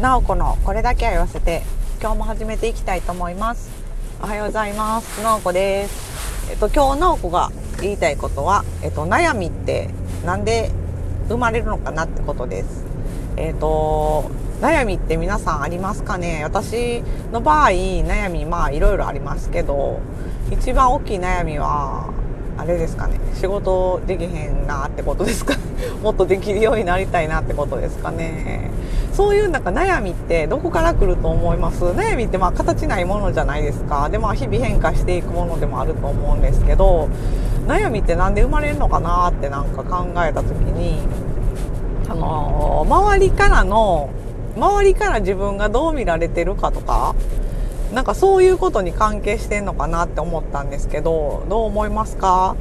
[0.00, 1.62] なおこのこれだけは言わせて
[2.00, 3.68] 今日も始めていきたいと思います。
[4.22, 5.20] おはようございます。
[5.24, 6.50] なおこです。
[6.52, 9.90] えっと今日なおこが言いたいことはえっと悩みって
[10.24, 10.70] なんで
[11.26, 12.84] 生まれるのかなってことです。
[13.36, 14.30] えっと
[14.60, 16.44] 悩みって皆さんありますかね？
[16.44, 17.02] 私
[17.32, 19.98] の場合悩みまあいろいろありますけど
[20.52, 22.14] 一番大きい悩みは
[22.56, 23.18] あれですかね。
[23.34, 25.54] 仕事できへんなってことですか？
[26.02, 28.70] もっとできるようになりたいなってことですかね。
[29.12, 34.08] そういうなんか悩みってどこから来ると思います悩みってまあ形ないものじゃないですか。
[34.08, 37.08] でまあ日々変化していくものでもあると思うんですけど
[37.66, 41.00] 悩みって何で生まれるのかなってなんか考えた時に
[42.08, 44.10] あのー、周りからの
[44.56, 47.16] 周りから自分がどう見られてるかとか
[47.92, 52.54] なんかそういうことに関係してんのかなって思ったんですけどどう思いますか？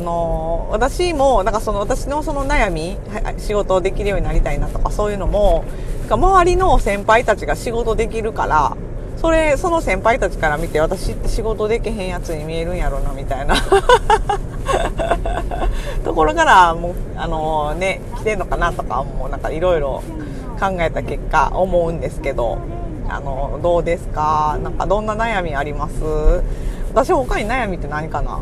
[0.00, 2.96] あの私もなんかその私のその悩み
[3.36, 5.62] 仕事できるようになりたいなとかそういうのも
[6.08, 8.78] 周りの先輩たちが仕事できるから
[9.18, 13.56] それその先輩たちから見て私って仕事できへんやつに見えるんやろなみたいな。
[16.02, 20.02] ところからもうあのね来てんのかなとかもなんかいろいろ
[20.58, 22.56] 考えた結果思うんですけど
[23.06, 24.58] あのどうですか？
[24.62, 25.94] なんかどんな悩みあります？
[26.94, 28.40] 私他に悩みって何かな？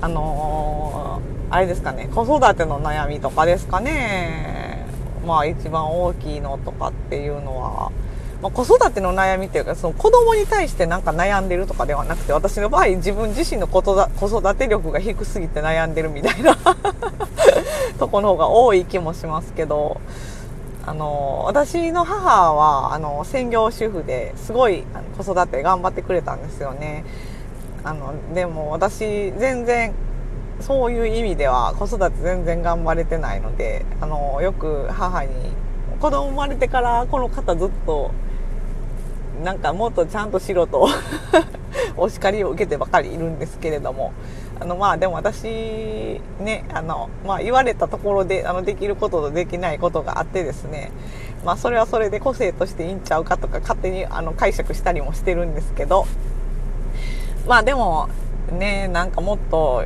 [0.00, 4.86] あのー、あれですかね子育ての悩みとかですかね。
[5.26, 7.92] まあ一番大きいのとかっていうのは、
[8.40, 16.56] まあ、子育ての悩みっていうかその子供に対してなんか悩んでるとかではなくて私の場合自分自身の子育て力が低すぎて悩んでるみたいな
[17.98, 20.00] とこの方が多い気もしますけど
[20.86, 24.84] あの私の母はあの専業主婦ですごい
[25.18, 27.04] 子育て頑張ってくれたんですよね。
[27.84, 29.94] あのでも私全然
[30.60, 35.30] そういう意味では子育て全然頑張れてないのであのよく母に
[36.00, 38.12] 子供生まれてからこの方ずっと
[39.42, 40.88] なんかもっとちゃんとしろと
[41.96, 44.12] お叱りを受けてばかりいるんですけれども
[44.60, 45.44] あのまあでも私
[46.40, 50.90] ねあの、まあ、言われたところであのできることとできないことがあってですね
[51.44, 56.06] まあそれはそれで個性としていいんちゃうかとか勝手にあの解釈したりもしてるんですけど
[57.46, 58.08] まあでも
[58.50, 59.84] ねなんかもっと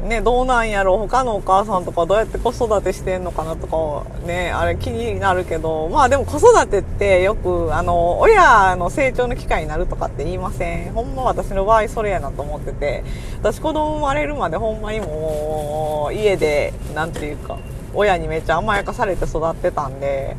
[0.00, 0.96] ね、どうなんやろ。
[0.96, 5.90] 他のお母さんとかどうやって子育てしてんのかなとかねあれ気になるけど。
[5.90, 10.92] まあでも子育てってよくあの親の成長の機会になるとかって言いません。
[10.94, 13.04] ほんま私の場合それやなと思ってて。
[13.40, 17.58] 私子供生まれるまでほんまにもう家で何て言うか
[17.92, 20.34] 親にめっちゃ甘やかされて育ってたんで。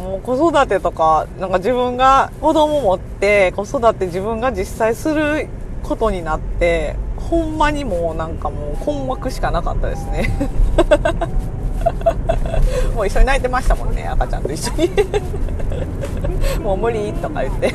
[0.00, 5.48] もう子育てとかなんか自分が子供持って子育て自分が実際する
[5.82, 10.30] ことになってほんまにもうなんかもう困惑しかなかったですね。
[12.94, 14.90] もう一緒に泣いてましたもんね赤ちゃんと一緒に。
[16.62, 17.74] もう無理とか言って。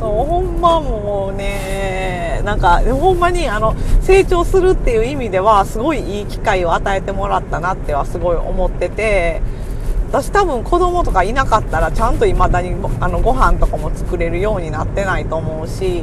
[0.00, 9.42] ほんまもうねなんかほんまにあの成長するっていう意味ではすごいいい機会を与えてもらったなってはすごい思ってて
[10.08, 16.02] 私多分子供とかいなかったらちゃんといまだにあのご飯とかも作れるようになってないと思うし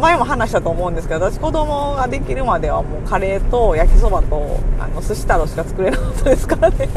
[0.00, 6.88] 前も話したと思うんですけど私子供ができるまではもうカレーと焼きそばとあの寿司太郎しか作れなかったですからね。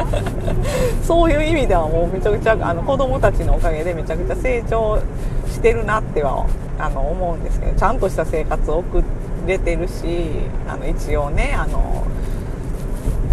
[1.04, 4.98] そういう意味ではもうめちゃくちゃあの子供たちのおかげでめちゃくちゃ成長
[5.46, 6.46] してるなっては
[6.78, 9.02] あの思うんですけどちゃんとした生活を送
[9.46, 10.30] れてるし
[10.68, 12.04] あの一応ねあの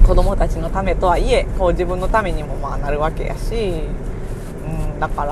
[0.08, 3.82] 子供たちのためとはいえこう自分のためにもまあなるわけやし
[4.66, 5.26] うんだか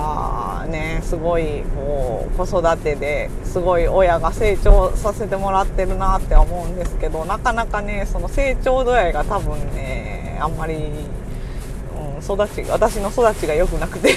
[0.64, 14.16] らねすごいこう子育てですごい親が成長させてもらってるなって思うんですけどなかなかねその成長度合いが多分ねあんまり、うん、育ち私の育ちが良くなくて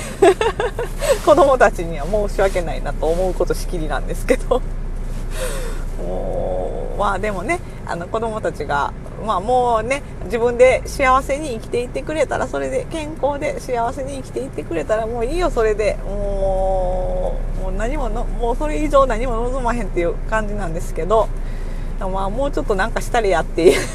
[1.25, 4.61] 子供たちには申し訳ないなと思うことしきりなんですけど。
[6.03, 8.93] もうまあでもねあの子供たちが
[9.25, 21.29] まあもうね自分で幸せに生きていってくれたらそれで健康で幸せに生きていってくれたらもういいよそれでもうもう何ものもうそれ以上何も望まへんっていう感じなんですけど
[21.99, 23.81] まあもうちょっとなんかしたりやっていう。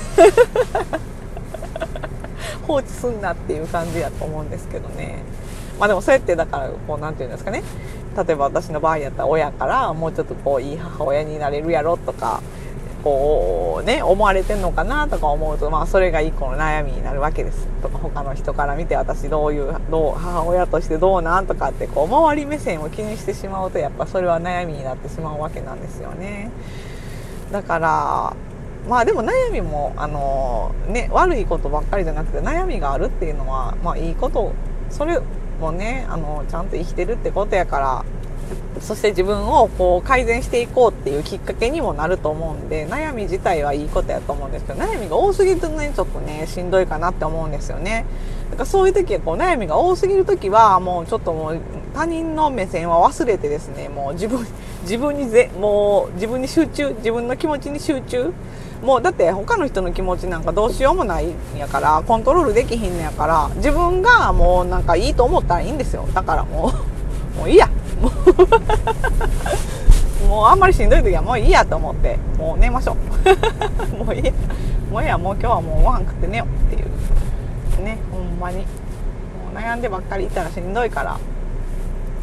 [2.67, 5.19] 放置すんなっていう感じやと思うんですけどね。
[5.77, 7.61] まあでもそうやってだからこう何て言うんですかね。
[8.15, 12.41] 例えば私の場合やったら親からもうちょっとこういい母親になれるやろとか
[13.03, 17.67] こうね思われてんのかなとか思うとまあそれが一個の悩みになるわけです。
[17.81, 26.49] とか他の人から見て私どういうどう母親としてどうなんとかってこう周り目線を気にしてしまうとやっぱそれは悩みになってしまうわけなんですよね。
[27.51, 28.35] だから
[28.89, 34.53] まあでも悩みもあのね悪いことばっかりじゃなくて悩みがあるっていうのはまあいいこと。
[34.89, 35.19] それ
[35.59, 38.05] もねあのちゃんと生きてるってことやから
[38.81, 48.05] そして自分をこう改善していこうっていうきっかけにもなると思うんで悩み自体はいいことやと思うんですけど悩みが多すぎるとねちょっとねしんどいかなって思うんですよね。
[48.51, 51.59] だからそういう時はこう悩みが多すぎる時はもうちょっともう
[51.93, 54.45] 他人の目線は忘れてですねもう自分
[54.83, 58.33] 自分にぜもう自分に集中自分の気持ちに集中。
[58.83, 66.05] もうだって他の人の気持ちなんかどうしようもないんやからコントロールできひんのやから自分がもうなんかいいと思ったらいいんですよ。
[66.13, 66.73] だからも
[67.35, 67.69] う もういいや。
[68.03, 68.11] もう。
[70.27, 72.17] もうあんまりしんどい時はもういいやと思って。
[72.37, 72.95] もう寝ましょ
[73.95, 73.97] う。
[74.03, 74.25] もういい。
[74.25, 74.31] や
[74.91, 75.17] もういいや。
[75.17, 76.89] もう今日はもうご飯食って寝ようっていう。
[77.83, 78.57] ねほんまに。
[78.57, 78.63] も
[79.53, 81.17] う悩んでばっかりいたらしんどいから。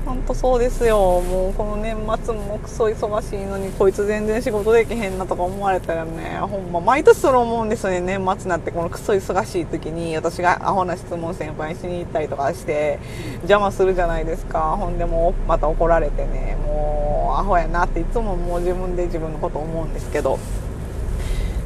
[0.06, 1.20] ほんとそうですよ。
[1.20, 8.00] もうこの年末もクソ忙しいのにこいつ全然仕事できへんなとか思われたらねほんま毎年それ思うんですよね。
[8.00, 12.98] 年末になってこのクソ忙しい時に私がアホな質問先輩しに行ったりとかして
[13.42, 14.76] 邪魔するじゃないですか。
[14.78, 20.38] ほんでもうまた怒られてねもうアホやなっていつももう自分で自分のこと思うんですけど。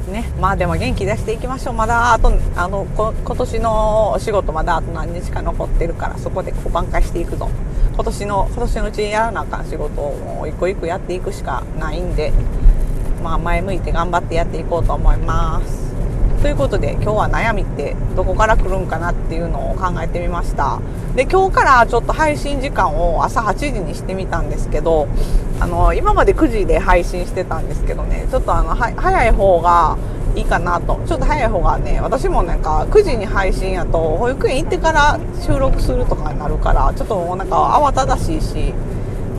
[0.05, 1.73] ね、まあでも元気出していきましょう。
[1.73, 7.49] まだあとあのこ今年のお仕事まだあと何日か残ってるからそこでこう挽回していくぞ。
[7.95, 12.33] 今年の今年のうちにやらなあかん仕事をもう一個一個やっていくしかないんで
[13.23, 15.85] まあ前向いて頑張ってやっていこうと思います。
[16.41, 20.79] ということで今日は悩みってどこから来るんかなっていうのを考えてみました。
[21.15, 25.07] で今日からちょっと配信時間を朝8時にしてみたんですけど
[25.61, 29.97] あの今まで9時で配信してたんですけどねちょっとあのは早い方が
[30.35, 30.99] いいかなと。
[31.07, 38.73] ちょっと早い方がね私もなんか9時に配信やと保育園行ってから収録するとかになるからちょっともうなんか慌ただしいし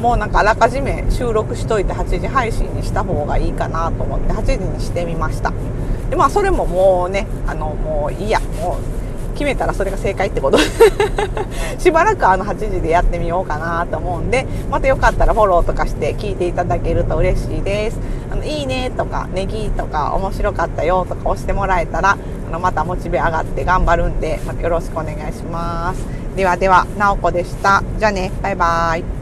[0.01, 5.53] もうなんかあらかじめ収録しといて8時配信にした方がいいかなと思って8時にしてみました。
[6.11, 8.41] でまあそれももうねあのもういいや。
[8.41, 9.06] もう
[9.37, 10.59] 決めたらそれが正解ってこと。
[11.79, 17.99] しばらくあの8時でやってみようかなと思うんでまたよかったらフォローとかして聞いていただけると嬉しいです。
[18.31, 22.17] あのいいねとかネギとか面白かったよとか押してもらえたら
[22.49, 26.05] あのまたモチベ上がって頑張るんで、また、よろしくお願いします。
[26.37, 27.83] ではではなおこでした。
[27.99, 28.31] じゃあね。
[28.43, 29.16] バイバーイ。